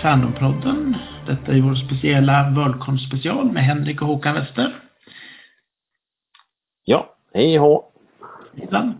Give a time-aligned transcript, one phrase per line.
[0.00, 0.96] till Fandomprodden.
[1.26, 4.82] Detta är vår speciella Worldcon special med Henrik och Håkan Wester.
[6.84, 7.92] Ja, hej hå.
[8.56, 8.94] Hejsan.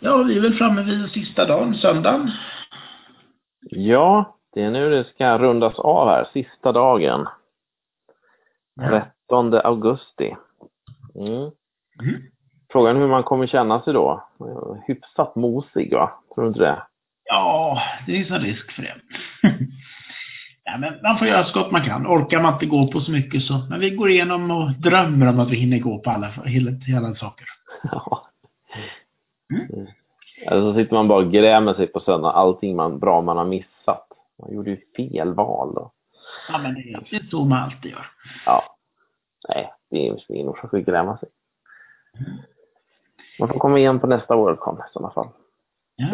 [0.00, 2.30] Ja, vi är väl framme vid sista dagen, söndagen.
[3.70, 7.26] Ja, det är nu det ska rundas av här, sista dagen.
[8.80, 10.36] 13 augusti.
[11.14, 11.36] Mm.
[11.36, 11.52] Mm.
[12.72, 14.28] Frågan hur man kommer känna sig då?
[14.86, 16.10] Hyfsat mosig va?
[16.34, 16.82] Tror du inte det?
[17.24, 18.94] Ja, det finns en risk för det.
[20.66, 22.06] ja, men man får göra så gott man kan.
[22.06, 23.66] Orkar man inte gå på så mycket så.
[23.70, 27.14] Men vi går igenom och drömmer om att vi hinner gå på alla, hela, hela
[27.14, 27.46] saker.
[27.82, 28.26] Ja.
[29.52, 29.86] Mm.
[30.46, 33.44] Eller så sitter man bara och grämer sig på söndag, allting man, bra man har
[33.44, 34.08] missat.
[34.42, 35.92] Man gjorde ju fel val då.
[36.48, 38.06] Ja, men det är, så man alltid gör.
[38.46, 38.62] Ja.
[39.48, 41.28] Nej, det är ingen orsak att gräma sig.
[43.38, 45.28] Man får komma igen på nästa Worldcon i sådana fall.
[45.96, 46.08] Ja.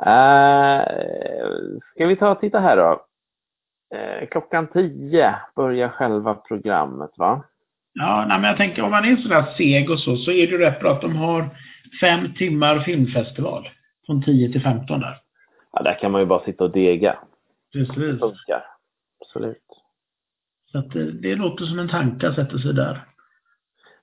[0.00, 3.06] Uh, ska vi ta och titta här då?
[3.94, 7.44] Uh, klockan 10 börjar själva programmet va?
[7.92, 10.58] Ja, nej, men jag tänker om man är sådär seg och så, så är det
[10.58, 11.50] rätt bra att de har
[12.00, 13.68] fem timmar filmfestival.
[14.06, 15.16] Från 10 till 15 där.
[15.72, 17.18] Ja, där kan man ju bara sitta och dega.
[17.72, 18.20] Det Precis.
[18.20, 18.64] funkar.
[19.20, 19.58] Absolut.
[20.72, 23.04] Så det, det låter som en tanke att sätta sig där.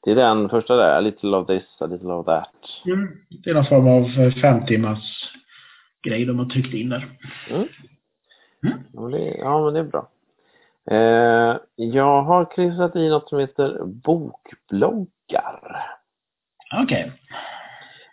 [0.03, 2.53] Det är den första där, a little of this, a little of that.
[2.85, 3.07] Mm.
[3.29, 5.30] Det är någon form av eh, fem timmars
[6.01, 7.09] grej de har tryckt in där.
[7.49, 7.67] Mm.
[8.65, 8.79] Mm.
[8.93, 10.09] Ja, men det, det är bra.
[10.91, 15.85] Eh, jag har kryssat i något som heter bokbloggar.
[16.83, 17.11] Okej.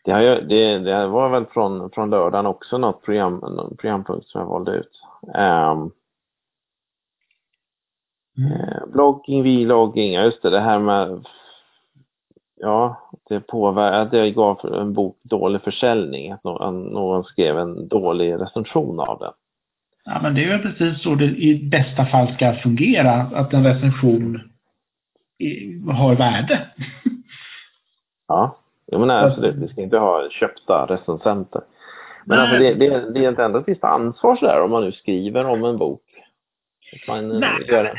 [0.05, 4.29] Det, har jag, det, det var väl från, från lördagen också något program, någon programpunkt
[4.29, 5.03] som jag valde ut.
[5.35, 5.91] Ehm,
[8.39, 8.53] Mm.
[8.53, 11.27] eh, blogging, vlogging, ja just det, det här med
[12.61, 18.33] Ja, det påverkar, det gav en bok dålig försäljning, att någon, någon skrev en dålig
[18.33, 19.33] recension av den.
[20.05, 23.65] Ja, men det är väl precis så det i bästa fall ska fungera, att en
[23.65, 24.41] recension
[25.91, 26.67] har värde.
[28.31, 31.63] Ja, jag menar absolut, vi ska inte ha köpta recensenter.
[32.25, 35.45] Men alltså det, det, det är ändå ett visst ansvar sådär om man nu skriver
[35.45, 36.03] om en bok.
[37.09, 37.65] Man eh, Nej.
[37.69, 37.93] gör.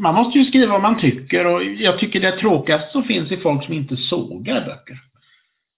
[0.00, 3.36] Man måste ju skriva vad man tycker och jag tycker det tråkigaste som finns är
[3.36, 4.98] folk som inte sågar böcker.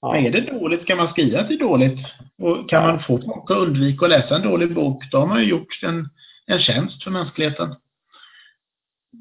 [0.03, 0.12] Ja.
[0.12, 1.98] Men är det dåligt kan man skriva att det är dåligt.
[2.38, 5.41] Och kan man få folk att undvika att läsa en dålig bok, då har man
[5.41, 6.09] ju gjort en,
[6.47, 7.75] en tjänst för mänskligheten.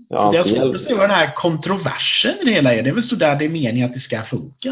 [0.09, 2.83] Ja, det är svårt att se vad den här kontroversen i det hela är.
[2.83, 4.69] Det är väl så där det är meningen att det ska funka.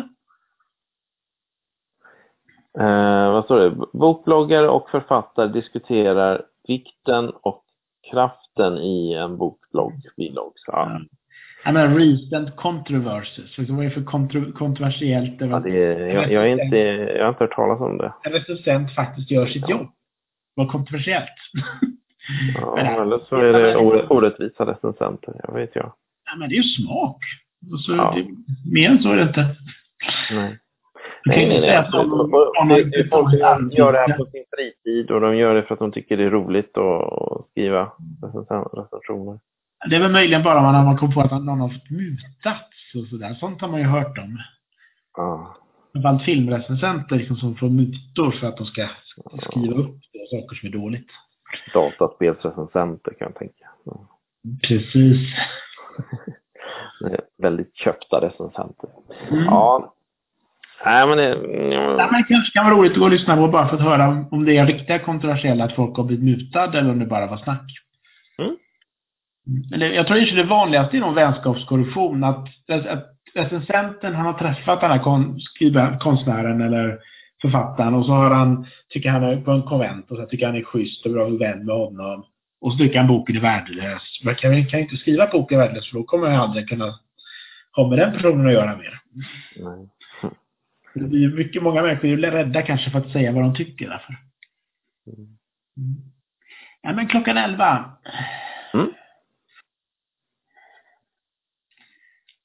[2.80, 3.76] Eh, vad står det?
[3.94, 7.64] Bokbloggare och författare diskuterar vikten och
[8.12, 9.94] kraften i en bokblogg.
[10.16, 11.00] Så, ja.
[11.64, 13.58] Jag menar recent controversies.
[13.58, 15.36] Liksom, vad är det för kontro kontroversiellt?
[15.42, 16.78] Ja, det är, jag, jag, är inte,
[17.18, 18.14] jag har inte hört talas om det.
[18.24, 19.88] En recensent faktiskt gör sitt jobb.
[20.56, 21.30] Vad kontroversiellt.
[22.56, 25.94] Ja, Men- eller så är det or- orättvisa recensenter, jag vet jag.
[26.26, 27.18] Ja, men det är ju smak.
[27.74, 28.16] Och så, Ja.
[28.18, 28.26] det,
[28.72, 29.56] mer än så är det inte.
[30.32, 30.60] Nej.
[31.28, 31.76] Nej, nej, nej.
[31.76, 32.92] absolut.
[32.92, 35.74] det- är folk som gör det här på sin fritid och de gör det för
[35.74, 39.40] att de tycker det är roligt att skriva recens- recensioner.
[39.90, 43.34] Det är väl möjligen bara när man kommer på att någon har mutats och sådär.
[43.34, 44.38] Sånt har man ju hört om.
[45.18, 45.56] Ja.
[45.94, 48.88] Framförallt filmrecensenter liksom, som får mutor för att de ska
[49.42, 51.08] skriva upp då, saker som är dåligt.
[51.74, 53.66] Dataspelsrecensenter kan jag tänka.
[53.86, 54.08] Ja.
[54.68, 55.18] Precis.
[57.38, 58.90] Väldigt köpta recensenter.
[59.32, 59.44] Mm.
[59.46, 59.94] Ja.
[60.86, 61.30] Nej, men det...
[61.74, 63.84] Ja, men det kanske kan vara roligt att gå och lyssna på bara för att
[63.84, 67.28] höra om- det är riktiga kontroversiella att folk har blivit mutade eller om det bara
[67.28, 67.72] var snack.
[68.42, 68.56] Mm.
[69.74, 72.24] Eller, jag tror att det vanligaste nog vänskapskorruption.
[72.24, 77.00] Att, att recensenten, han har träffat den här kon, skriva, konstnären eller
[77.42, 80.56] författaren och så har han, tycker han är på en konvent och så tycker han
[80.56, 82.26] är schysst och bra vän med honom.
[82.62, 84.20] Och så tycker han boken är värdelös.
[84.24, 86.86] Men kan jag inte skriva boken är värdelös för då kommer jag aldrig kunna
[87.76, 89.00] ha med den personen att göra mer.
[89.56, 89.90] Nej.
[91.36, 94.18] Mycket, många människor är rädda kanske för att säga vad de tycker därför.
[95.08, 95.38] Mm.
[95.78, 95.96] Mm.
[96.82, 97.92] Ja, men klockan 11.
[98.74, 98.88] Mm.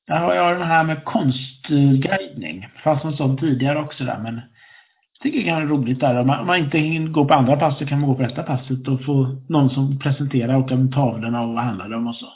[0.07, 2.61] Där har jag den här med konstguidning.
[2.61, 6.21] Det fanns en sån tidigare också där, men jag tycker det kan vara roligt där.
[6.21, 8.23] Om man, om man inte hinner gå på andra pass så kan man gå på
[8.23, 12.07] detta passet och få någon som presenterar och om tavlorna och vad handlar det om
[12.07, 12.27] och så.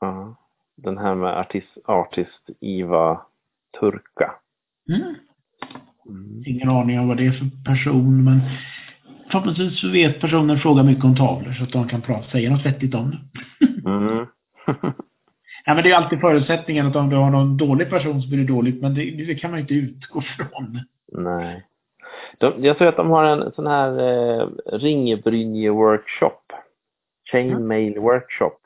[0.00, 0.36] Ja.
[0.76, 3.20] Den här med artist, artist Iva
[3.80, 4.34] Turka.
[4.88, 5.14] Mm.
[6.46, 8.40] Ingen aning om vad det är för person, men
[9.30, 12.66] förhoppningsvis så vet personen fråga mycket om tavlor så att de kan prata, säga något
[12.66, 13.90] vettigt om det.
[13.90, 14.26] Mm.
[15.66, 18.38] Ja, men det är alltid förutsättningen att om du har någon dålig person så blir
[18.38, 20.80] det dåligt, men det, det kan man inte utgå från.
[21.12, 21.66] Nej.
[22.38, 26.40] De, jag tror att de har en sån här eh, ringbrynje-workshop.
[27.32, 28.58] Chainmail workshop.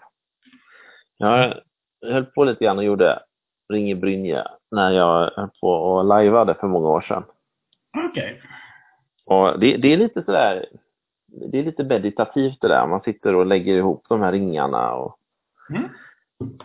[1.18, 1.54] Jag
[2.06, 3.18] höll på lite grann och gjorde
[3.72, 7.24] ringebrynje när jag höll på och lajvade för många år sedan.
[8.10, 8.42] Okej.
[9.26, 10.66] Och det, det är lite sådär,
[11.26, 12.86] det är lite meditativt det där.
[12.86, 15.18] Man sitter och lägger ihop de här ringarna och
[15.70, 15.88] Mm.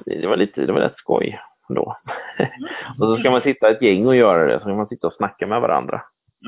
[0.05, 1.39] det var lite, det var rätt skoj
[1.69, 1.81] då.
[2.99, 5.13] och så ska man sitta ett gäng och göra det, så kan man sitta och
[5.13, 6.01] snacka med varandra.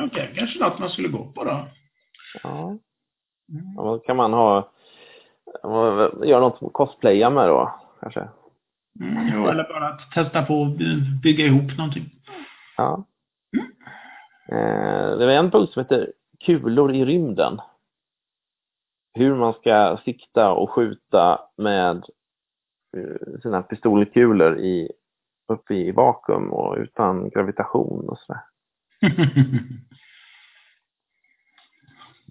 [0.05, 1.67] Okej, kanske något man skulle gå på då.
[2.43, 2.77] Ja.
[3.51, 3.75] Mm.
[3.75, 4.71] Då kan man ha,
[6.23, 8.27] göra något cosplaya med då, kanske.
[8.99, 9.17] Mm,
[9.49, 12.09] eller bara att testa på att by- bygga ihop någonting.
[12.77, 13.05] Ja.
[14.51, 16.13] Eh, det var en punkt som heter
[16.45, 17.59] kulor i rymden.
[19.13, 21.95] Hur man ska sikta och skjuta med
[22.97, 24.91] eh, sina pistolkulor i,
[25.47, 28.41] uppe i vakuum och utan gravitation och sådär.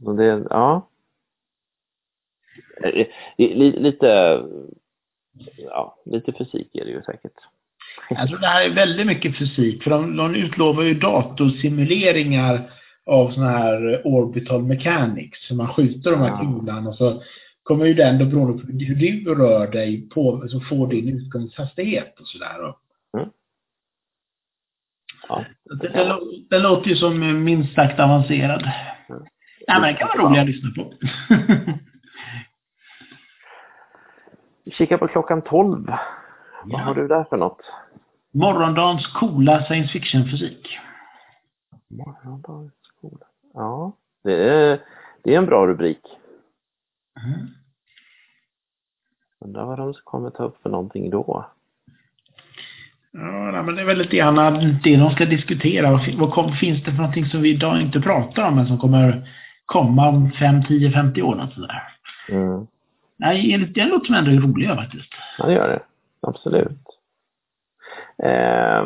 [0.04, 0.88] Så det, ja.
[2.82, 3.06] Eh,
[3.38, 4.42] li- Lite,
[5.56, 7.32] ja, lite fysik är det ju säkert.
[8.10, 12.70] Jag tror det här är väldigt mycket fysik, för de, de utlovar ju datorsimuleringar
[13.06, 15.46] av såna här orbital mechanics.
[15.48, 16.38] Så man skjuter de här Ja.
[16.60, 17.22] kulan och så
[17.62, 18.94] kommer ju den då beroende på hur
[19.24, 22.62] du rör dig på, så får din utgångshastighet och sådär.
[22.68, 22.78] och-
[25.28, 25.44] Ja.
[25.64, 26.18] Det, det,
[26.50, 28.70] det låter ju som minst sagt avancerad.
[29.08, 29.22] Mm.
[29.66, 30.92] Ja, men det kan vara roligt att lyssna på.
[34.74, 35.86] Vi kikar på klockan 12.
[35.86, 35.98] Vad
[36.64, 36.78] Ja.
[36.78, 37.60] har du där för något?
[38.32, 40.78] Morgondagens coola science fiction-fysik.
[41.90, 43.26] Morgondagens skola.
[43.54, 43.92] Ja,
[44.24, 44.80] det är,
[45.24, 46.00] det är en bra rubrik.
[47.24, 47.46] Mm.
[49.44, 51.46] Undrar vad de kommer ta upp för någonting då.
[53.12, 55.90] Ja, men det är väl lite grann det de ska diskutera.
[55.90, 59.28] Vad, vad finns det för någonting som vi idag inte pratar om, men som kommer
[59.66, 61.34] komma om 5, 10, 50 år?
[61.34, 61.82] Något sådär.
[62.28, 62.66] Mm.
[63.16, 65.08] Nej, enligt det låter som ändå är roliga faktiskt.
[65.38, 65.80] Ja, det gör det.
[66.28, 66.78] Absolut.
[68.22, 68.84] Eh,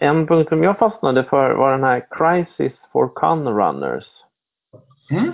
[0.00, 4.04] en punkt som jag fastnade för var den här Crisis for Con Runners.
[5.10, 5.32] Mm.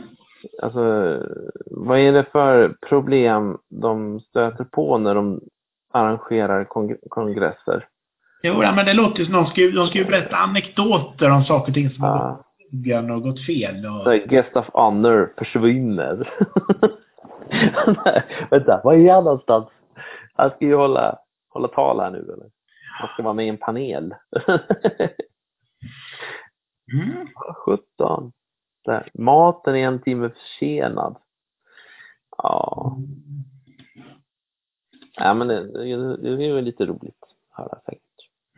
[0.63, 1.17] Alltså,
[1.71, 5.41] vad är det för problem de stöter på när de
[5.93, 7.85] arrangerar kong- kongresser?
[8.43, 11.45] Jo, nej, men det låter ju som de ska, de ska ju berätta anekdoter om
[11.45, 12.39] saker och ting som har
[12.85, 13.19] Ja.
[13.19, 13.87] gått fel.
[13.87, 14.13] Och...
[14.29, 16.29] Guest of honor försvinner.
[18.51, 19.69] Vänta, var är han någonstans?
[20.35, 21.19] Han ska ju hålla,
[21.49, 22.51] hålla tal här nu eller?
[22.99, 24.15] Han ska vara med i en panel.
[26.93, 27.27] Mm.
[27.65, 28.33] 17.
[28.85, 29.11] Där.
[29.15, 31.17] Maten är en timme försenad.
[32.39, 32.97] Ja,
[35.17, 38.03] ja men det, det, det är ju lite roligt att höra säkert.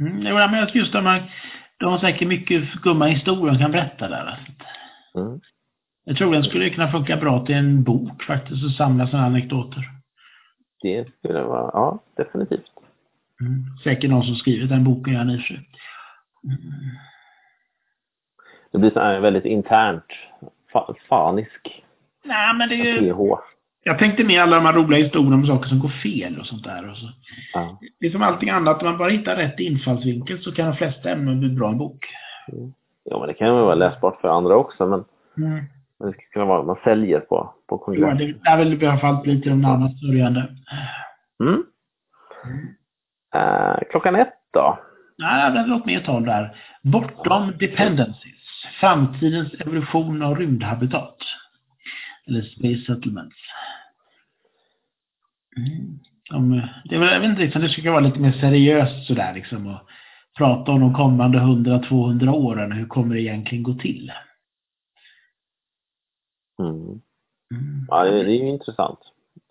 [0.00, 0.17] Mm.
[0.20, 1.35] Nej, men just de här,
[1.79, 4.26] de har säkert mycket skumma historier de kan berätta där.
[4.26, 4.53] Alltså.
[5.15, 5.41] Mm.
[6.08, 9.90] Jag tror den skulle kunna funka bra till en bok faktiskt, och samla sådana anekdoter.
[10.82, 12.72] Det skulle vara, ja definitivt.
[13.40, 13.64] Mm.
[13.84, 15.56] Säkert någon som skrivit den boken för sig.
[16.44, 16.58] Mm.
[18.72, 20.05] Det blir så här väldigt internt,
[20.72, 21.82] fa, fanisk
[22.25, 23.12] Nej, men det är ju...
[23.12, 23.43] PH.
[23.82, 26.65] Jag tänkte med alla de här roliga historierna om saker som går fel och sånt
[26.65, 26.91] där.
[26.91, 27.06] Och så.
[27.55, 27.79] Ja.
[28.00, 31.10] Det är som allting annat, om man bara hittar rätt infallsvinkel så kan de flesta
[31.10, 32.06] ämnen bli bra i en bok.
[32.53, 32.72] Mm.
[33.05, 35.05] Ja, men det kan ju vara läsbart för andra också, men
[35.38, 35.65] Mm.
[35.98, 38.19] Men det ska kunna vara man säljer på, på Ja, kongress.
[38.19, 40.48] det är väl fall bli till de närmast börjande.
[41.44, 41.62] Mm.
[43.34, 44.78] Eh, klockan ett då?
[45.19, 46.56] Nej, det något mer tal där.
[46.82, 48.34] Bortom dependencies.
[48.81, 51.17] Framtidens evolution av rymdhabitat.
[52.26, 53.36] Eller space settlements.
[55.56, 55.98] Mm.
[56.31, 59.34] De, det är väl, jag vet inte riktigt, det ska vara lite mer seriöst sådär
[59.34, 59.67] liksom.
[59.67, 59.81] Och
[60.38, 62.72] prata om de kommande 100-200 åren.
[62.72, 64.12] Hur kommer det egentligen gå till?
[66.62, 66.81] Mm.
[66.81, 67.00] Mm.
[67.88, 68.98] Ja, det, det är ju intressant.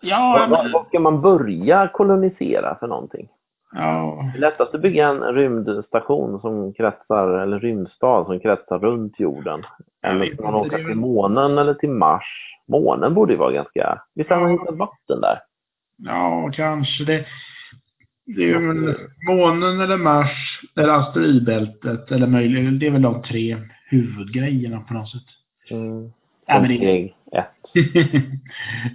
[0.02, 3.30] Ja, men, vad ska man börja kolonisera för någonting?
[3.72, 4.30] ja.
[4.34, 9.64] Det är lättast att bygga en rymdstation som kretsar, eller rymdstad som kretsar runt jorden.
[10.04, 12.54] Eller ska man åka till månen eller till Mars?
[12.68, 14.02] Månen borde ju vara ganska...
[14.16, 15.40] Visst har man hittat vatten där?
[15.98, 17.26] Ja, kanske det.
[18.26, 18.96] Det är ju väl
[19.28, 23.58] månen eller Mars eller asteroidbältet eller möjligen, det är väl de tre
[23.90, 25.28] huvudgrejerna på något sätt.
[25.72, 26.12] Mm.
[26.48, 27.48] Ja, men det, Steg ett.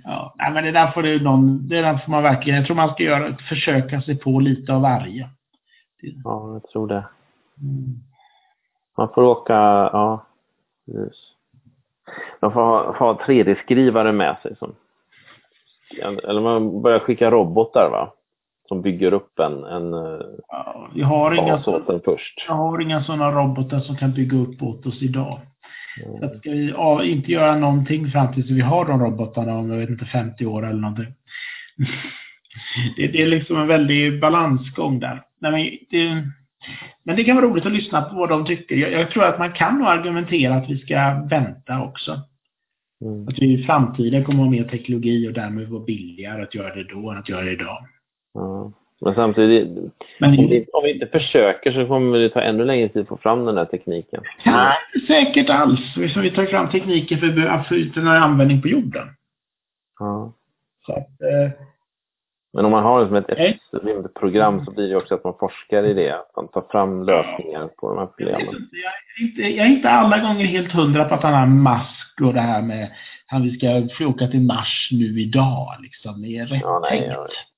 [0.04, 2.76] ja, nej, men det där får det någon, det där får man verkligen, jag tror
[2.76, 5.28] man ska göra, försöka sig på lite av varje.
[6.25, 7.04] Ja, jag tror det.
[7.61, 8.00] Mm.
[8.97, 9.54] Man får åka,
[9.92, 10.26] ja,
[10.87, 11.18] precis.
[12.40, 14.56] Man får ha, ha 3D-skrivare med sig.
[14.56, 14.75] Som,
[16.28, 18.12] eller man börjar skicka robotar va?
[18.68, 22.44] Som bygger upp en, en eh, Ja, vi har inga, bas åt den först.
[22.49, 25.40] jag har inga sådana robotar som kan bygga upp åt oss idag.
[25.96, 29.70] Så att ska vi av, inte göra någonting fram tills vi har de robotarna om,
[29.70, 31.14] jag vet inte, 50 år eller någonting.
[32.96, 35.22] det, det är liksom en väldig balansgång där.
[35.40, 36.28] Nej, men, det,
[37.02, 38.76] men det kan vara roligt att lyssna på vad de tycker.
[38.76, 42.20] Jag, jag tror att man kan nog argumentera att vi ska vänta också.
[43.04, 43.28] Mm.
[43.28, 46.75] Att vi i framtiden kommer att ha mer teknologi och därmed vara billigare att göra
[46.75, 47.87] det då än att göra det idag.
[48.34, 48.72] Ja.
[49.04, 49.68] Men samtidigt,
[50.18, 53.09] Men om vi, om vi inte försöker så kommer det ta ännu längre tid att
[53.09, 54.23] få fram den här tekniken.
[54.47, 55.80] Nej, säkert alls.
[56.14, 59.09] Så vi tar fram tekniken för att få ut den här användning på jorden.
[59.99, 60.32] Ja.
[60.87, 61.50] Så att, eh,
[62.52, 63.59] Men om man har liksom ett, Nej.
[63.73, 66.11] ett, ett program så blir det också att man forskar i det.
[66.11, 68.40] Att man tar fram lösningar på de här problemen.
[68.40, 71.47] inte, jag, är inte, jag är inte alla gånger helt hundra på att han har
[71.47, 72.90] mask och det här med
[73.26, 75.76] att vi ska åka till Mars nu idag.
[75.82, 76.23] Liksom.
[76.23, 77.51] Det är rätt Ja, nej, tänkt.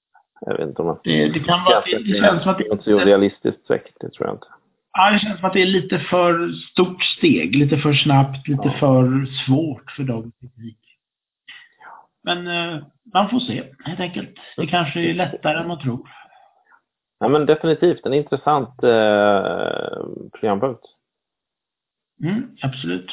[0.46, 0.98] Jag, vet inte om man...
[1.04, 3.94] Det, det kan vara, det, det känns som att det är inte så realistiskt säkert,
[4.00, 4.46] det tror jag inte.
[4.92, 8.62] ja, det känns som att det är lite för stort steg, lite för snabbt, lite
[8.64, 8.78] Ja.
[8.78, 10.78] för svårt för dagens teknik.
[12.22, 12.82] Men eh,
[13.14, 14.30] man får se, helt enkelt.
[14.56, 16.08] Det kanske är lättare än man tror.
[17.18, 20.82] Ja, men definitivt en intressant eh, programpunkt.
[22.22, 23.12] Mm, absolut.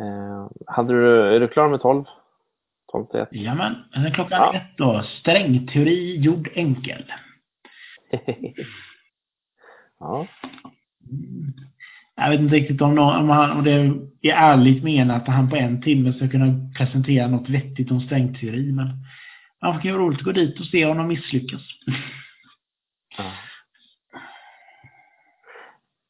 [0.00, 2.04] Eh, hade du, är du klar med 12?
[2.92, 3.28] 12 till 1?
[3.32, 3.74] Jajamän,
[4.14, 4.54] klockan Ja.
[4.54, 5.02] ett då.
[5.20, 7.04] Strängteori gjord enkel.
[10.00, 10.26] ja.
[11.10, 11.52] Mm.
[12.14, 13.72] Jag vet inte riktigt om, någon, om, han, om det
[14.30, 18.72] är ärligt menat att han på en timme ska kunna presentera något vettigt om strängteori,
[18.72, 18.86] men
[19.62, 21.62] man kan ju roligt att gå dit och se om de misslyckas.
[23.18, 23.32] ja.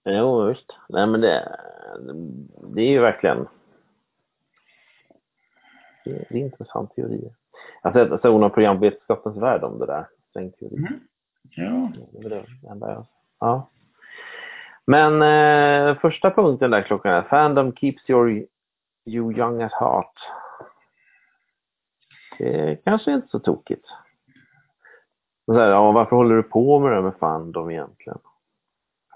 [0.04, 0.76] Jo, visst.
[0.88, 1.58] Nej, men det,
[2.74, 3.46] det är ju verkligen...
[6.32, 7.30] Det, är intressant teori.
[7.82, 10.06] Jag har sett några program på Vetenskapens Värld om det där.
[10.30, 10.76] Strängteori.
[10.76, 11.00] Mm.
[11.42, 11.92] Ja.
[12.74, 13.04] Det.
[13.40, 13.70] Ja.
[14.86, 18.30] Men eh, första punkten där klockan är Fandom keeps your,
[19.06, 20.14] you young at heart.
[22.38, 23.86] Det är kanske inte så tokigt.
[25.46, 28.18] Så här, ja, varför håller du på med det här med Fandom egentligen?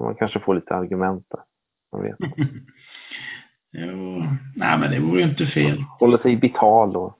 [0.01, 1.41] Man kanske får lite argument där.
[1.93, 2.17] Man vet.
[3.76, 4.25] jo.
[4.54, 5.85] Nej, men det vore ju inte fel.
[6.00, 7.18] Håller sig vital och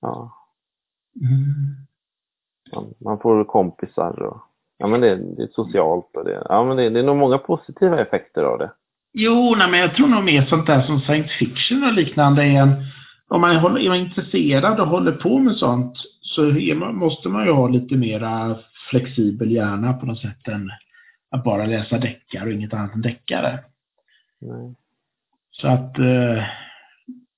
[0.00, 0.32] ja,
[1.20, 1.76] Mm.
[2.74, 4.40] man, man får kompisar och
[4.78, 7.38] ja, men det, det är socialt och det, ja, men det, det är nog många
[7.38, 8.72] positiva effekter av det.
[9.12, 12.62] Jo, nej, men jag tror nog mer sånt där som science fiction och liknande är
[12.62, 12.84] en...
[13.28, 16.42] Om man är intresserad och håller på med sånt så
[16.74, 18.58] man, måste man ju ha lite mera
[18.90, 20.70] flexibel hjärna på något sätt än
[21.30, 23.58] att bara läsa deckare och inget annat än deckare.
[24.40, 24.74] Nej.
[25.60, 26.44] Så att eh,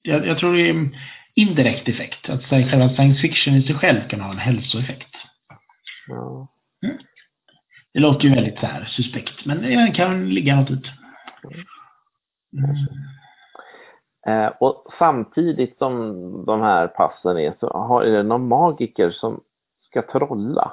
[0.03, 0.97] jag, jag tror det är en
[1.35, 2.29] indirekt effekt.
[2.29, 5.15] Att själva science fiction i sig själv kan ha en hälsoeffekt.
[6.09, 6.49] Ja.
[7.95, 10.95] Det låter ju väldigt så här suspekt, men det kan ligga något det.
[12.53, 12.77] Mm.
[14.27, 16.13] Eh, och samtidigt som
[16.47, 19.41] de här passen är så har, är det någon magiker som
[19.91, 20.73] ska trolla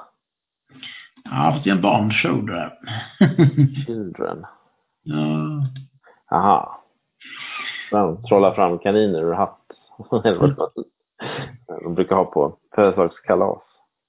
[1.24, 2.72] Ja, fast det är en barnshow det där.
[3.86, 4.46] children.
[5.02, 5.66] ja.
[6.30, 6.85] Aha.
[7.90, 9.60] De trollar fram kaniner ur hatt.
[11.82, 13.62] De brukar ha på födelsedagskalas.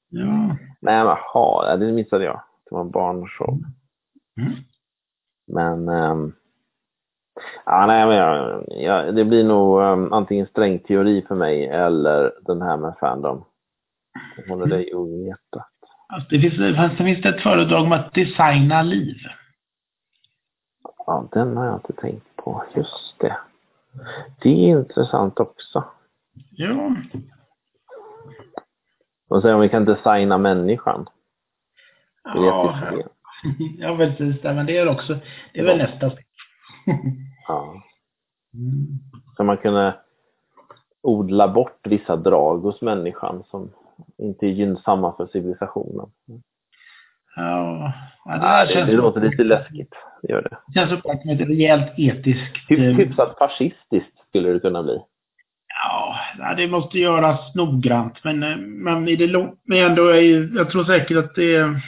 [0.10, 0.56] ja.
[0.82, 2.42] Nej men jaha, det missade jag.
[2.70, 3.60] Det var en barnshow.
[4.42, 4.54] Mm.
[5.48, 6.34] Men ehm,
[7.66, 12.62] ja, nej, men jag, jag, det blir nog um, antingen strängteori för mig eller den
[12.62, 13.46] här med Fandom.
[14.38, 15.68] Jag håller dig ung i hjärtat.
[16.14, 19.16] Alltså, det finns, fast det finns ett föredrag om att designa liv.
[21.06, 22.64] Ja, den har jag inte tänkt på.
[22.76, 23.38] Just det.
[24.42, 25.84] Det är intressant också.
[26.52, 26.96] Ja.
[29.30, 31.08] Och sen om vi kan designa människan.
[32.24, 32.80] Ja,
[33.78, 34.44] ja precis.
[34.44, 35.20] Men det är också,
[35.54, 36.26] det är väl nästa steg.
[37.48, 37.84] Ja.
[38.54, 39.00] Mm.
[39.38, 40.00] Så man kunde
[41.02, 43.72] odla bort vissa drag hos människan som
[44.18, 46.12] inte är gynnsamma för civilisationen.
[47.38, 47.94] Ja,
[48.26, 49.94] det, det, känns, det låter lite läskigt.
[50.22, 50.74] Det gör det.
[50.80, 52.70] känns upplagt som ett rejält etiskt...
[52.70, 55.00] Hyf- eh, Hyfsat fascistiskt skulle det kunna bli.
[55.84, 56.16] Ja,
[56.58, 58.24] det måste göras noggrant.
[58.24, 61.82] Men, eh, men, i det, men ändå är ju, jag tror säkert att det.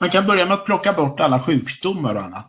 [0.00, 2.48] Man kan börja med att plocka bort alla sjukdomar och annat.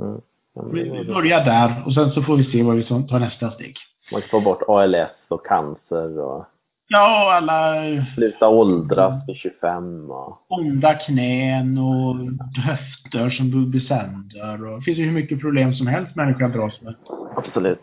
[0.00, 0.20] Mm.
[0.54, 1.12] Ja, men Vi, det det.
[1.14, 3.76] börjar där och sen så får vi se vad vi tar nästa steg.
[4.12, 6.46] Man kan få bort ALS och cancer och
[6.88, 7.74] Ja, och alla
[8.14, 12.16] sluta åldras vid 25 och onda knän och
[12.62, 14.64] höfter som blir sönder.
[14.66, 16.94] Och det finns ju hur mycket problem som helst människan dras med.
[17.36, 17.80] absolut.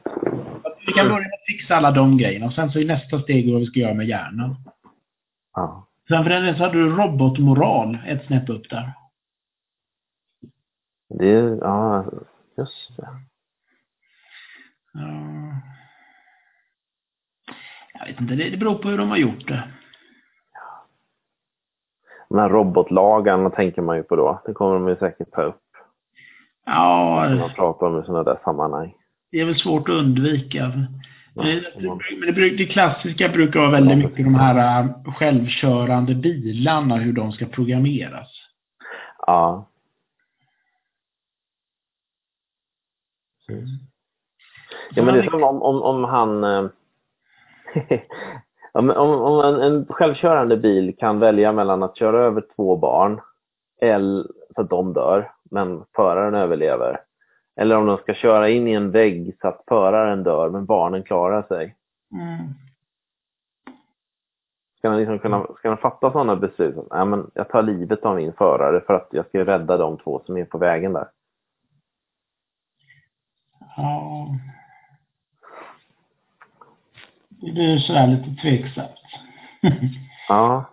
[0.87, 3.51] Vi kan börja med att fixa alla de grejerna och sen så är nästa steg
[3.51, 4.55] vad vi ska göra med hjärnan.
[5.55, 5.87] Ja.
[6.07, 8.93] Sen för den så hade du robotmoral ett snäpp upp där.
[11.19, 12.05] Det, är- ja,
[12.57, 13.07] Just det.
[14.93, 14.99] Ja.
[17.99, 19.63] Jag vet inte, det, det beror på hur de har gjort det.
[22.29, 24.41] Den här robotlagarna tänker man ju på då.
[24.45, 25.61] Det kommer de ju säkert ta upp
[26.65, 28.93] Ja, när man pratar om i sådana där sammanhang.
[29.31, 30.57] det är väl svårt att undvika.
[31.35, 31.59] Ja, Det,
[32.31, 37.45] det, det klassiska brukar vara väldigt mycket de här äh, självkörande bilarna, hur de ska
[37.45, 38.27] programmeras.
[39.27, 39.65] Ja.
[44.95, 46.69] Ja, men det är som om, om, om han...
[48.73, 53.21] om, om, om en, en självkörande bil kan välja mellan att köra över två barn
[53.81, 54.23] eller,
[54.55, 57.01] så att de dör, men föraren överlever.
[57.55, 61.03] Eller om de ska köra in i en vägg så att föraren dör, men barnen
[61.03, 61.75] klarar sig.
[62.13, 62.53] Mm.
[64.77, 66.75] Ska man, liksom kunna, ska man fatta sådana beslut?
[66.91, 70.21] Nej, men jag tar livet av min förare för att jag ska rädda de två
[70.25, 71.07] som är på vägen där.
[73.77, 74.27] Ja.
[77.41, 78.89] Det blir sådär lite tveksamt.
[80.27, 80.65] Ja.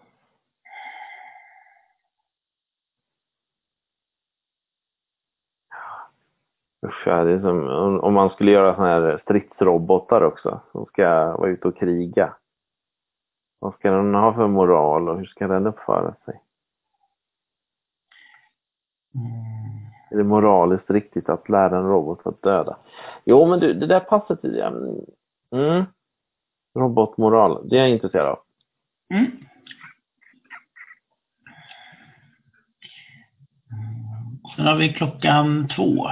[6.86, 7.68] Usch, ja, det är som
[8.00, 12.34] om, man skulle göra såna här stridsrobotar också som ska vara ute och kriga.
[13.58, 16.40] Vad ska den ha för moral och hur ska den uppföra sig?
[19.14, 19.56] Mm.
[20.10, 22.76] Är det moraliskt riktigt att lära en robot att döda?
[23.24, 24.44] Jo, men du, det där passet.
[24.44, 25.84] Mm.
[26.76, 28.38] Robotmoral, det är jag intresserad av.
[29.14, 29.30] Mm.
[34.56, 36.08] Sen har vi klockan två.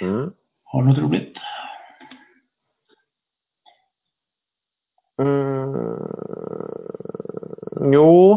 [0.00, 0.32] Mm.
[0.64, 1.38] Har du något roligt?
[5.18, 5.84] Mm.
[7.92, 8.32] Jo.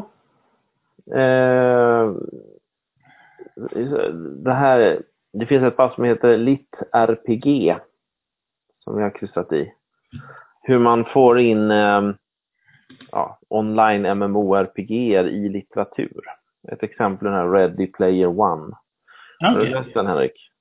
[1.15, 2.11] Eh,
[4.43, 5.01] det här,
[5.33, 7.79] det finns ett pass som heter Lit-RPG
[8.83, 9.73] som jag har kryssat i.
[10.67, 12.01] Hur man får in eh,
[13.11, 16.21] ja, online MMORPG i litteratur.
[16.71, 18.75] Ett exempel är den här Ready Player One.
[19.39, 20.51] Har du läst den Henrik?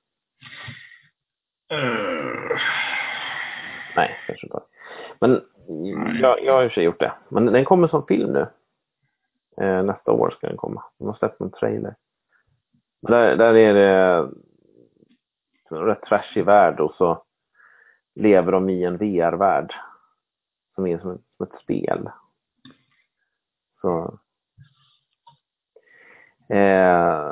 [1.71, 2.57] Eh,
[3.95, 4.59] Nej, kanske inte.
[5.19, 5.41] Men
[6.21, 7.11] jag, jag har i och för sig gjort det.
[7.29, 8.47] Men den kommer som film nu.
[9.61, 10.83] Eh, nästa år ska den komma.
[10.99, 11.95] De har släppt en trailer.
[13.01, 14.29] Där, där är det
[15.69, 17.23] en rätt trashig värld och så
[18.15, 19.73] lever de i en VR-värld.
[20.77, 22.09] Som är som ett, som ett spel.
[23.81, 24.19] Så
[26.49, 27.31] eh,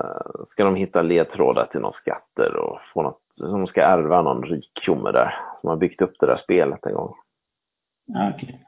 [0.52, 4.44] ska de hitta ledtrådar till några skatter och få något, som de ska ärva någon
[4.44, 5.36] rik tjomme där.
[5.62, 7.16] Som har byggt upp det där spelet en gång.
[8.34, 8.66] Okej.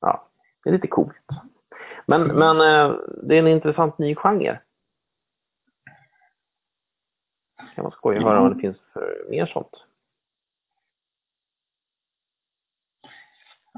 [0.00, 0.28] ja,
[0.64, 1.16] det är lite coolt.
[2.06, 4.60] Men, men eh, det är en intressant ny genre.
[7.74, 9.87] Kan man skoja och höra vad det finns för mer sånt.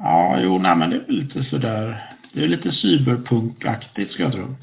[0.03, 2.17] Ja, jo, nej, men det är lite sådär.
[2.33, 4.57] Det är lite cyberpunkaktigt ska jag tro.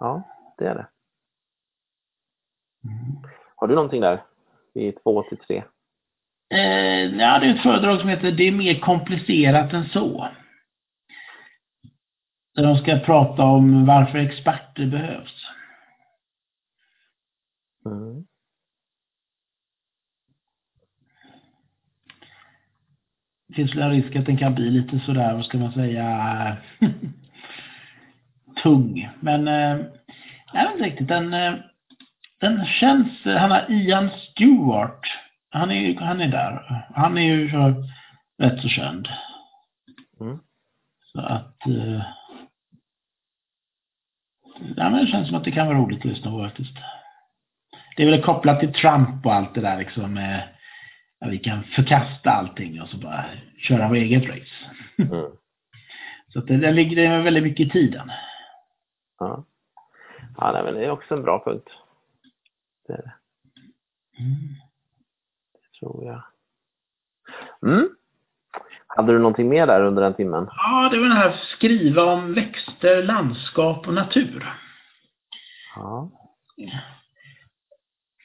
[0.00, 0.22] Ja,
[0.58, 0.88] det är det.
[2.84, 3.22] Mm.
[3.56, 4.22] Har du någonting där?
[4.74, 5.64] I två till tre?
[6.54, 10.28] Eh, ja, det är ett föredrag som heter Det är mer komplicerat än så.
[12.54, 15.44] Där de ska prata om varför experter behövs.
[17.86, 18.26] Mm.
[23.43, 26.56] Det finns väl en risk att den kan bli lite sådär, vad ska man säga,
[28.62, 29.10] tung.
[29.20, 29.78] Men eh,
[30.52, 31.54] jag vet inte riktigt, den, eh,
[32.40, 35.06] den känns, han har Ian Stewart,
[35.50, 36.84] han är, han är där.
[36.94, 37.84] Han är ju så,
[38.42, 39.08] rätt så känd.
[40.20, 40.38] Mm.
[41.12, 42.02] Så att, eh,
[44.76, 46.76] ja, men det känns som att det kan vara roligt att lyssna på faktiskt.
[47.96, 50.16] Det är väl kopplat till Trump och allt det där liksom.
[50.16, 50.40] Eh,
[51.24, 53.24] ja, vi kan förkasta allting och så bara
[53.58, 54.70] köra vår eget race.
[54.98, 55.10] Mm.
[56.32, 58.10] Så att det, det ligger det väldigt mycket i tiden.
[59.18, 59.44] Ja.
[60.36, 61.68] ja nej, men det är också en bra punkt.
[62.86, 63.12] Det är det,
[64.18, 64.34] Mm.
[65.80, 66.22] tror jag.
[67.72, 67.88] Mm.
[68.86, 70.46] Hade du någonting mer där under den timmen?
[70.50, 74.54] Ja, det var den här skriva om växter, landskap och natur.
[75.76, 76.10] Ja.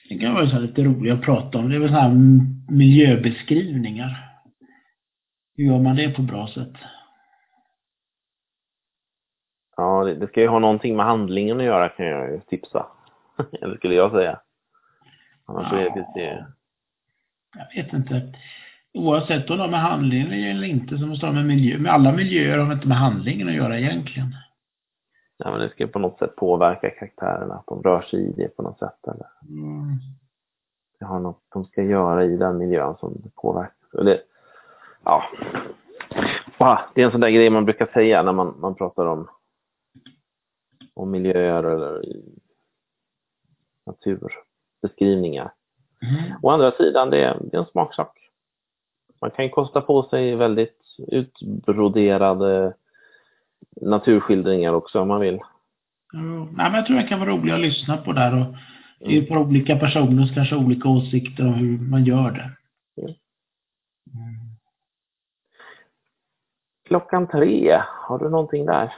[0.10, 1.70] Det kan vara så lite roligt att prata om.
[1.70, 2.16] Det är väl så här
[2.72, 4.30] miljöbeskrivningar.
[5.56, 6.74] Hur gör man det på bra sätt?
[9.78, 12.86] Ja, det, det ska ju ha någonting med handlingen att göra kan jag ju tipsa.
[13.62, 14.40] Eller skulle jag säga.
[15.46, 16.46] Annars är det.
[17.58, 18.34] Jag vet inte.
[18.94, 21.78] Oavsett om de har med handlingen eller inte så måste de ha med miljö.
[21.78, 24.36] Med alla miljöer har de inte med handlingen att göra egentligen.
[25.44, 28.56] Ja, men det ska på något sätt påverka karaktärerna, att de rör sig i det
[28.56, 29.08] på något sätt.
[29.08, 29.28] Eller?
[29.50, 29.98] Mm.
[31.00, 33.94] det har något de ska göra i den miljön som påverkas.
[33.94, 34.22] Och det,
[35.04, 35.24] ja,
[36.94, 39.30] det är en sån där grej man brukar säga när man, man pratar om,
[40.94, 42.06] om miljöer eller
[43.86, 45.54] naturbeskrivningar.
[46.02, 46.40] Mm.
[46.42, 48.18] Å andra sidan, det är, det är en smaksak.
[49.22, 52.74] Man kan kosta på sig väldigt utbroderade
[53.82, 55.40] naturskildringar också om man vill.
[56.14, 56.44] Mm.
[56.44, 58.56] Nej, men jag tror det kan vara roligt att lyssna på där och
[59.00, 62.56] det är på olika personers kanske olika åsikter om hur man gör det.
[63.02, 63.16] Mm.
[66.88, 68.94] Klockan tre, har du någonting där?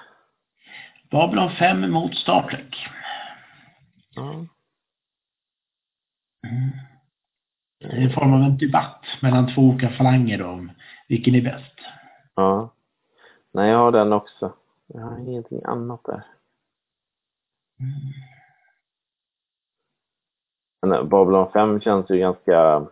[1.09, 2.87] Babylon 5 mot Star Trek.
[4.17, 4.47] Mm.
[7.79, 10.71] Det är en form av en debatt mellan två olika falanger om
[11.07, 11.79] vilken är bäst.
[12.35, 12.73] Ja.
[13.53, 14.53] Nej, jag har den också.
[14.93, 16.23] Jag har ingenting annat där.
[17.79, 17.91] Mm.
[20.81, 22.87] Men Babylon 5 känns ju ganska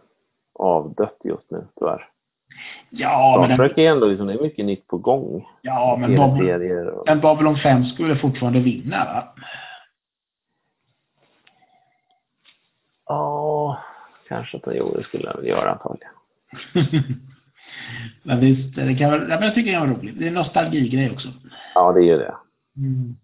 [0.59, 2.09] avdött just nu, tyvärr.
[2.89, 3.57] Ja, De men...
[3.57, 5.47] försöker ändå liksom, det är mycket nytt på gång.
[5.61, 7.03] Ja, men, Babylon, och...
[7.07, 9.33] men Babylon 5 skulle fortfarande vinna, va?
[13.05, 13.77] Ja,
[14.27, 16.13] kanske att den gjorde det skulle den väl göra antagligen.
[18.23, 20.19] men visst, det kan, ja, men jag tycker det var roligt.
[20.19, 21.33] Det är en nostalgigrej också.
[21.75, 22.35] Ja, det är det.
[22.77, 23.15] Mm.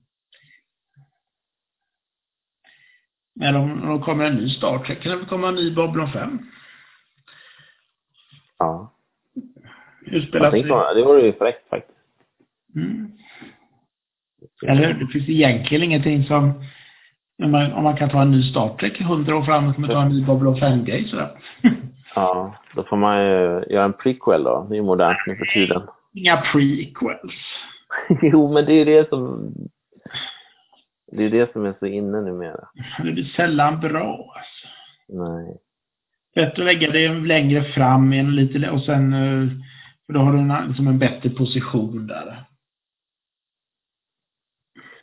[3.36, 6.12] Men om, om det kommer en ny Star Trek kan det komma en ny Babylon
[6.12, 6.39] 5.
[8.60, 8.94] Ja.
[10.06, 10.94] Hur spelas det?
[10.96, 12.00] Det vore ju fräckt faktiskt.
[12.76, 13.12] Mm.
[14.68, 16.63] Eller Det finns egentligen ingenting som
[17.44, 20.02] om man, om man kan ta en ny Star Trek hundra år framåt med ta
[20.02, 21.38] en ny Babylon 5-grej sådär.
[22.15, 24.65] ja, då får man ju göra en prequel då.
[24.69, 25.82] Det är ju modernt nu för tiden.
[26.13, 27.34] Inga prequels.
[28.21, 29.54] jo, men det är det som
[31.12, 32.67] det är det som är så inne numera.
[33.04, 34.67] Det blir sällan bra alltså.
[35.08, 35.58] Nej.
[36.36, 39.49] Bättre att lägga det längre fram en lite, och sen, eh,
[40.06, 42.45] för då har du en, liksom en bättre position där.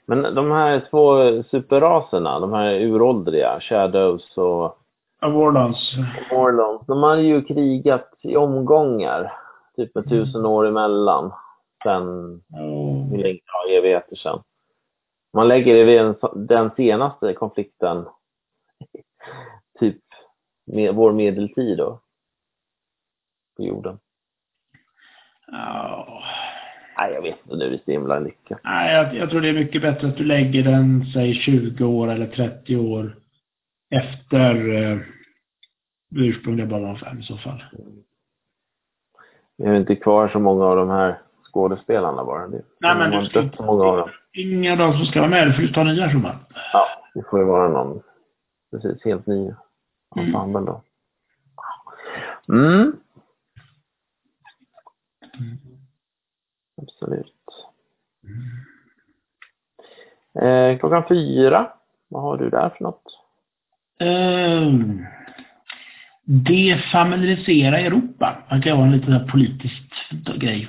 [0.07, 4.79] Men de här två superraserna, de här uråldriga, Shadows och...
[5.23, 5.95] Ja, Warlons.
[6.31, 6.87] Warlons.
[6.87, 9.33] De hade ju krigat i omgångar,
[9.77, 11.33] typ med tusen år emellan.
[11.83, 12.03] Sen,
[12.51, 13.11] oh.
[13.11, 13.39] hur länge?
[13.45, 14.43] Ja, evigheter sedan
[15.33, 16.15] man lägger det vid
[16.49, 18.05] den senaste konflikten,
[19.79, 20.03] typ
[20.67, 22.01] med vår medeltid då,
[23.57, 23.99] på jorden.
[25.47, 26.23] Ja.
[26.99, 28.61] Nej, jag vet inte nu, det är himla lyckat.
[28.65, 32.11] Nej, jag, jag, tror det är mycket bättre att du lägger den, säg 20 år
[32.11, 33.17] eller 30 år
[33.92, 34.98] efter eh,
[36.14, 37.64] ursprungliga Babylon 5 i så fall.
[39.57, 41.18] Vi har inte kvar så många av de här
[41.52, 42.48] skådespelarna bara.
[42.48, 44.11] Det, Nej, men du ska, så många av dem.
[44.33, 46.37] Inga av dem som ska vara med, du tar nya trumman.
[46.72, 48.02] Ja, det får ju vara någon
[48.70, 49.55] precis helt ny
[50.16, 50.64] ensemble mm.
[50.64, 50.83] då.
[52.48, 52.96] Mm.
[56.83, 57.35] Absolut.
[60.42, 61.72] Eh, klockan fyra,
[62.09, 63.22] vad har du där för något?
[64.03, 65.07] Um,
[66.25, 68.47] defamilisera Europa.
[68.51, 69.83] Det kan vara en liten politisk
[70.37, 70.69] grej.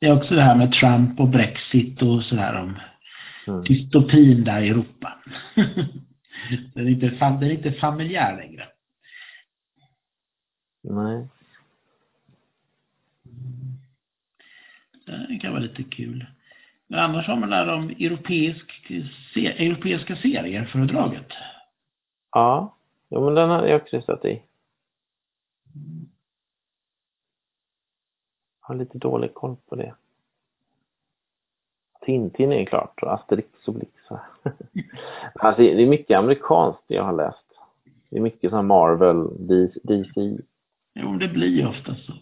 [0.00, 2.78] Det är också det här med Trump och Brexit och sådär om
[3.46, 3.64] mm.
[3.64, 5.18] dystopin där i Europa.
[6.74, 8.68] den, är inte, den är inte familjär längre.
[10.82, 11.28] Nej.
[15.28, 16.26] Det kan vara lite kul.
[16.88, 18.88] Men annars har man där om europeisk,
[19.34, 21.26] se, europeiska serier-föredraget.
[22.30, 22.76] Ja,
[23.08, 24.42] jo, men den har jag sett i.
[28.68, 29.94] har lite dålig koll på det.
[32.00, 33.92] Tintin är klart och Asterix och Obelix.
[35.34, 37.58] alltså, det är mycket amerikanskt jag har läst.
[38.10, 39.28] Det är mycket som Marvel,
[39.82, 40.38] DC.
[40.94, 42.12] Jo, det blir ofta så.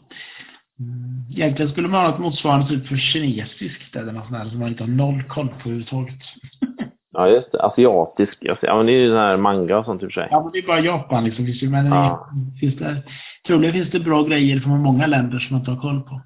[0.81, 1.25] Mm.
[1.31, 4.83] Egentligen skulle man ha något motsvarande typ för kinesiskt eller något sånt som man inte
[4.83, 6.19] har noll koll på överhuvudtaget.
[7.13, 7.63] ja, just det.
[7.63, 8.39] Asiatisk.
[8.41, 10.29] Ja, men det är ju sån här manga och sånt i och för sig.
[10.31, 11.71] Ja, men det är bara Japan liksom.
[11.71, 12.31] Men ja.
[12.61, 13.03] finns det,
[13.47, 16.23] troligen finns det bra grejer från många länder som man inte har koll på.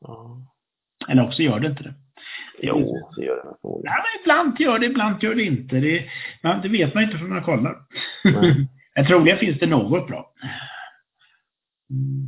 [0.00, 0.38] Ja.
[1.08, 1.94] Eller också gör det inte det.
[2.62, 3.82] Jo, så gör det nog.
[3.84, 5.76] Ja, men ibland gör det, ibland gör det inte.
[5.76, 6.04] Det,
[6.42, 7.76] man, det vet man inte förrän man kollar.
[8.94, 10.32] jag tror det finns det något bra.
[11.90, 12.27] Mm.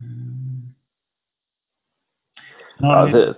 [0.00, 0.74] Mm.
[2.78, 3.34] Ja, det,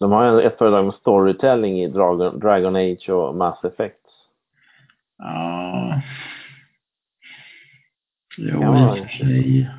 [0.00, 4.00] de har ett föredrag med storytelling i Dragon, Dragon Age och Mass Effect.
[5.18, 6.00] Ja.
[8.36, 9.70] Jo, i och för sig.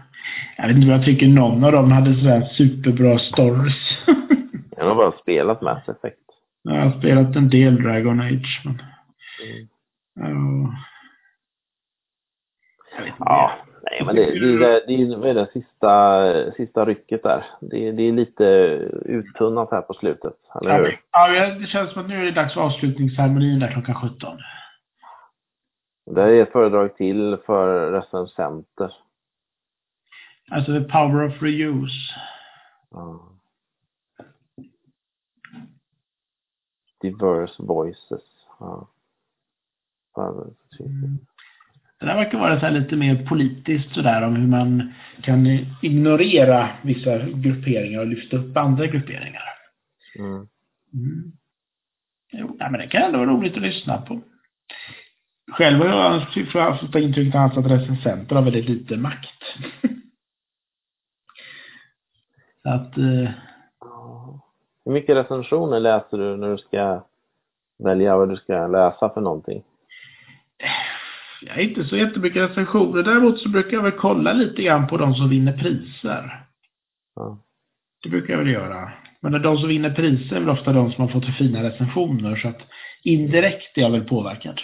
[0.58, 3.97] Jag vet inte vad jag tycker någon av dem hade sådär superbra stories.
[4.78, 6.19] jag har bara spelat Mass Effect.
[6.62, 8.82] Jag har spelat en del Dragon Age, men...
[10.19, 10.71] Mm.
[12.97, 13.12] Ja.
[13.19, 13.51] Ja,
[13.91, 17.45] nej men det, det, det, det är det sista, sista rycket där.
[17.62, 18.43] Det, det är lite
[19.06, 21.02] uttunnat här på slutet, eller Ja, hur?
[21.12, 24.38] ja, det känns som att nu är det dags för avslutningsceremonin där klockan 17.
[26.06, 28.93] Det är ett föredrag till för recensenter.
[30.52, 32.13] Alltså the power of reuse.
[32.91, 33.32] Ja.
[37.02, 38.24] Diverse voices.
[38.60, 38.88] Ja.
[40.15, 40.45] Ja,
[42.06, 44.94] det är typ- Det där verkar vara så lite mer politiskt sådär om hur man
[45.22, 45.48] kan
[45.82, 49.41] ignorera vissa grupperingar och lyfta upp andra grupperingar.
[50.20, 50.48] Mm.
[50.94, 51.32] Mm.
[52.32, 54.22] Jo, nej, men det kan ändå vara roligt att lyssna på.
[55.52, 56.22] Själv har jag
[56.54, 59.44] jag fått intrycket att recensenter har väldigt lite makt.
[62.63, 63.30] så att, eh.
[64.86, 67.04] Hur mycket recensioner läser du när du ska
[67.84, 69.63] välja vad du ska läsa för någonting?
[71.45, 73.03] Jag är inte så jättemycket recensioner.
[73.03, 76.43] Däremot så brukar jag väl kolla lite grann på de som vinner priser.
[77.15, 77.39] Ja.
[78.03, 78.91] Det brukar jag väl göra.
[79.21, 82.36] Men de som vinner priser är väl ofta de som har fått fina recensioner.
[82.36, 82.62] Så att
[83.03, 84.60] indirekt är jag väl påverkad.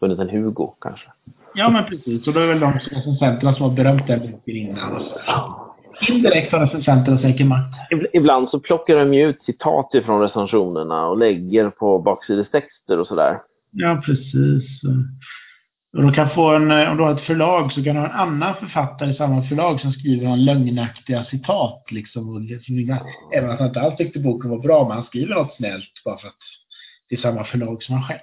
[0.00, 1.06] Vunnit en Hugo kanske?
[1.54, 2.26] Ja, men precis.
[2.26, 4.92] Och då är väl de recensenterna som har berömt den boken innan.
[4.96, 5.62] Och så.
[6.12, 7.92] Indirekt har recensenterna säkert makt.
[7.92, 13.06] Ib- Ibland så plockar de ju ut citat ifrån recensionerna och lägger på baksidestexter och
[13.06, 13.38] sådär.
[13.70, 14.80] Ja, precis.
[15.96, 18.20] Och de kan få en, om du har ett förlag så kan du ha en
[18.20, 21.84] annan författare i samma förlag som skriver en lögnaktiga citat.
[21.90, 22.98] Liksom, och liksom,
[23.34, 26.18] även att han inte alls tyckte boken var bra, men han skriver något snällt bara
[26.18, 26.38] för att
[27.08, 28.20] det är samma förlag som han själv.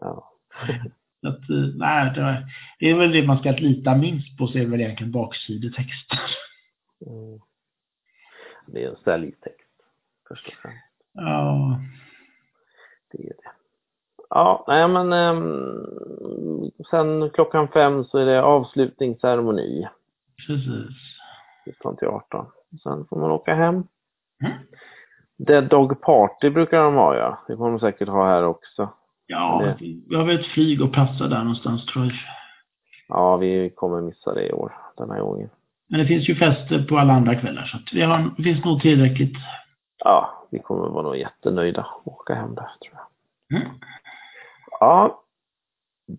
[0.00, 0.30] Ja.
[1.20, 2.12] Så att, eh, nej,
[2.78, 6.18] det är väl det man ska lita minst på, så är det väl egentligen baksidetexter.
[7.06, 7.40] Mm.
[8.66, 9.70] Det är en säljtext
[10.28, 10.78] först och främst.
[11.12, 11.80] Ja,
[13.12, 13.53] Det är det.
[14.30, 19.88] Ja, nej men ehm, sen klockan fem så är det avslutningsceremoni.
[20.46, 20.96] precis.
[21.78, 22.46] 17 till 18.
[22.82, 23.74] Sen får man åka hem.
[23.74, 24.52] Mm.
[25.38, 27.38] Dead Dog Party brukar de ha ja.
[27.48, 28.88] Det kommer de säkert ha här också.
[29.26, 29.76] Ja, Det-
[30.08, 32.14] vi har väl ett flyg att passa där någonstans tror jag.
[33.08, 35.50] Ja, vi kommer missa det i år, den här gången.
[35.88, 38.64] Men det finns ju fester på alla andra kvällar, så att vi har, det finns
[38.64, 39.36] nog tillräckligt.
[40.04, 43.58] Ja, vi kommer vara nog jättenöjda att åka hem där tror jag.
[43.60, 43.72] Mm.
[44.80, 45.22] Ja,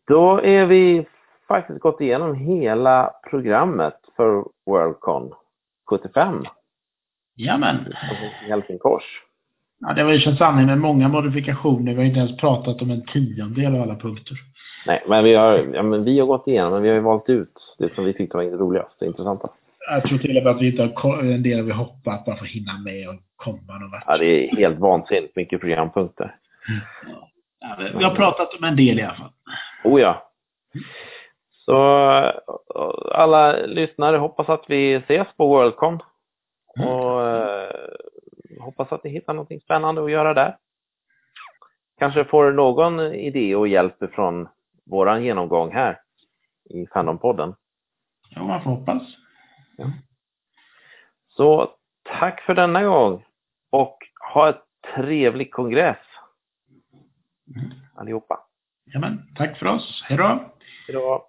[0.07, 1.07] då är vi
[1.47, 5.33] faktiskt gått igenom hela programmet för Worldcon
[5.89, 6.45] 75
[7.35, 7.75] Jamen.
[8.45, 9.03] i Helsingfors.
[9.79, 11.91] Ja, det var ju en sanning med många modifikationer.
[11.91, 14.37] Vi har inte ens pratat om en tiondel av alla punkter.
[14.87, 17.29] Nej, men vi har, ja, men vi har gått igenom, men vi har ju valt
[17.29, 19.49] ut det som vi tyckte var roligast och intressanta.
[19.89, 22.45] Jag tror till och med att vi inte har en del vi hoppat bara för
[22.45, 24.03] att hinna med och komma någon vart.
[24.07, 26.35] Ja, det är helt vansinnigt mycket programpunkter.
[27.07, 27.29] Ja,
[27.97, 29.31] vi- har pratat om en del i alla fall.
[29.83, 30.31] Oh ja.
[31.51, 31.77] Så
[33.11, 35.99] alla lyssnare, hoppas att vi ses på Worldcon.
[36.79, 37.69] Och eh,
[38.61, 40.57] hoppas att ni hittar något spännande att göra där.
[41.99, 44.47] Kanske får någon idé och hjälp från
[44.85, 45.99] våran genomgång här
[46.69, 47.55] i Fandompodden.
[48.29, 49.03] Ja, man får hoppas.
[51.29, 51.69] Så
[52.19, 53.25] tack för denna gång
[53.71, 53.97] och
[54.33, 54.61] ha ett
[54.95, 55.97] trevlig kongress
[57.95, 58.39] allihopa.
[58.93, 60.03] Jamen, tack för oss.
[60.05, 60.53] Hej då.
[60.87, 61.27] Hej då.